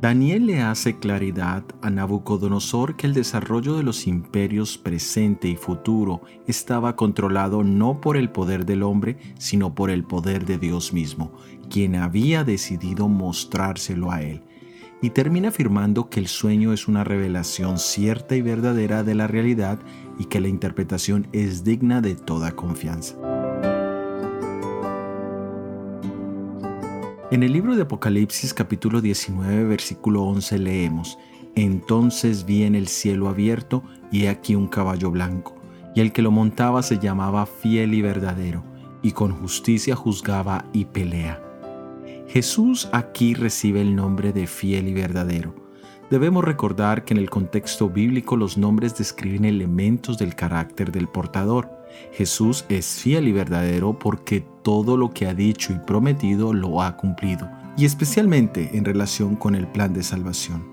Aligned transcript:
Daniel 0.00 0.46
le 0.46 0.62
hace 0.62 0.98
claridad 0.98 1.62
a 1.82 1.90
Nabucodonosor 1.90 2.96
que 2.96 3.06
el 3.06 3.12
desarrollo 3.12 3.76
de 3.76 3.82
los 3.82 4.06
imperios 4.06 4.78
presente 4.78 5.48
y 5.48 5.56
futuro 5.56 6.22
estaba 6.46 6.96
controlado 6.96 7.64
no 7.64 8.00
por 8.00 8.16
el 8.16 8.30
poder 8.30 8.64
del 8.64 8.82
hombre, 8.82 9.18
sino 9.38 9.74
por 9.74 9.90
el 9.90 10.04
poder 10.04 10.46
de 10.46 10.56
Dios 10.56 10.94
mismo, 10.94 11.32
quien 11.68 11.96
había 11.96 12.44
decidido 12.44 13.08
mostrárselo 13.08 14.10
a 14.10 14.22
él. 14.22 14.42
Y 15.02 15.10
termina 15.10 15.48
afirmando 15.48 16.08
que 16.08 16.20
el 16.20 16.28
sueño 16.28 16.72
es 16.72 16.88
una 16.88 17.04
revelación 17.04 17.78
cierta 17.78 18.36
y 18.36 18.40
verdadera 18.40 19.02
de 19.02 19.14
la 19.14 19.26
realidad 19.26 19.80
y 20.18 20.26
que 20.26 20.40
la 20.40 20.48
interpretación 20.48 21.28
es 21.32 21.62
digna 21.62 22.00
de 22.00 22.14
toda 22.14 22.52
confianza. 22.52 23.16
En 27.30 27.44
el 27.44 27.52
libro 27.52 27.76
de 27.76 27.82
Apocalipsis 27.82 28.52
capítulo 28.52 29.00
19 29.00 29.62
versículo 29.62 30.24
11 30.24 30.58
leemos, 30.58 31.16
Entonces 31.54 32.44
vi 32.44 32.64
en 32.64 32.74
el 32.74 32.88
cielo 32.88 33.28
abierto 33.28 33.84
y 34.10 34.24
he 34.24 34.28
aquí 34.28 34.56
un 34.56 34.66
caballo 34.66 35.12
blanco, 35.12 35.54
y 35.94 36.00
el 36.00 36.12
que 36.12 36.22
lo 36.22 36.32
montaba 36.32 36.82
se 36.82 36.98
llamaba 36.98 37.46
fiel 37.46 37.94
y 37.94 38.02
verdadero, 38.02 38.64
y 39.00 39.12
con 39.12 39.30
justicia 39.30 39.94
juzgaba 39.94 40.64
y 40.72 40.86
pelea. 40.86 41.40
Jesús 42.26 42.88
aquí 42.92 43.34
recibe 43.34 43.80
el 43.80 43.94
nombre 43.94 44.32
de 44.32 44.48
fiel 44.48 44.88
y 44.88 44.94
verdadero. 44.94 45.54
Debemos 46.10 46.42
recordar 46.42 47.04
que 47.04 47.14
en 47.14 47.18
el 47.18 47.30
contexto 47.30 47.88
bíblico 47.88 48.36
los 48.36 48.58
nombres 48.58 48.98
describen 48.98 49.44
elementos 49.44 50.18
del 50.18 50.34
carácter 50.34 50.90
del 50.90 51.06
portador. 51.06 51.70
Jesús 52.12 52.64
es 52.68 52.86
fiel 53.00 53.28
y 53.28 53.32
verdadero 53.32 53.96
porque 53.96 54.44
todo 54.64 54.96
lo 54.96 55.10
que 55.10 55.28
ha 55.28 55.34
dicho 55.34 55.72
y 55.72 55.78
prometido 55.78 56.52
lo 56.52 56.82
ha 56.82 56.96
cumplido, 56.96 57.48
y 57.76 57.84
especialmente 57.84 58.76
en 58.76 58.84
relación 58.84 59.36
con 59.36 59.54
el 59.54 59.68
plan 59.68 59.94
de 59.94 60.02
salvación. 60.02 60.66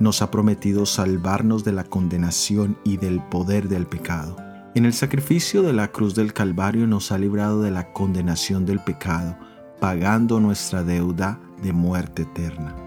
Nos 0.00 0.20
ha 0.20 0.30
prometido 0.30 0.84
salvarnos 0.84 1.64
de 1.64 1.72
la 1.72 1.84
condenación 1.84 2.76
y 2.84 2.98
del 2.98 3.22
poder 3.22 3.68
del 3.68 3.86
pecado. 3.86 4.36
En 4.74 4.84
el 4.84 4.92
sacrificio 4.92 5.62
de 5.62 5.72
la 5.72 5.88
cruz 5.88 6.14
del 6.14 6.34
Calvario 6.34 6.86
nos 6.86 7.10
ha 7.10 7.16
librado 7.16 7.62
de 7.62 7.70
la 7.70 7.90
condenación 7.94 8.66
del 8.66 8.80
pecado, 8.80 9.34
pagando 9.80 10.40
nuestra 10.40 10.82
deuda 10.82 11.40
de 11.62 11.72
muerte 11.72 12.22
eterna. 12.22 12.83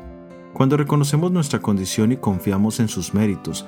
Cuando 0.58 0.76
reconocemos 0.76 1.32
nuestra 1.32 1.60
condición 1.60 2.12
y 2.12 2.18
confiamos 2.18 2.80
en 2.80 2.88
sus 2.88 3.14
méritos, 3.14 3.64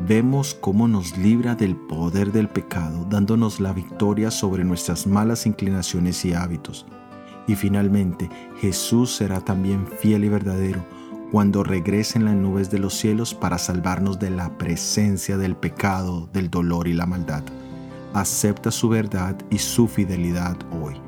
vemos 0.00 0.52
cómo 0.52 0.88
nos 0.88 1.16
libra 1.16 1.54
del 1.54 1.76
poder 1.76 2.32
del 2.32 2.48
pecado, 2.48 3.06
dándonos 3.08 3.60
la 3.60 3.72
victoria 3.72 4.32
sobre 4.32 4.64
nuestras 4.64 5.06
malas 5.06 5.46
inclinaciones 5.46 6.24
y 6.24 6.32
hábitos. 6.32 6.86
Y 7.46 7.54
finalmente, 7.54 8.28
Jesús 8.60 9.14
será 9.14 9.42
también 9.42 9.86
fiel 9.86 10.24
y 10.24 10.28
verdadero 10.28 10.84
cuando 11.30 11.62
regrese 11.62 12.18
en 12.18 12.24
las 12.24 12.34
nubes 12.34 12.68
de 12.68 12.80
los 12.80 12.94
cielos 12.94 13.32
para 13.32 13.56
salvarnos 13.56 14.18
de 14.18 14.30
la 14.30 14.58
presencia 14.58 15.38
del 15.38 15.54
pecado, 15.54 16.28
del 16.32 16.50
dolor 16.50 16.88
y 16.88 16.94
la 16.94 17.06
maldad. 17.06 17.44
Acepta 18.12 18.72
su 18.72 18.88
verdad 18.88 19.36
y 19.50 19.58
su 19.58 19.86
fidelidad 19.86 20.56
hoy. 20.82 21.07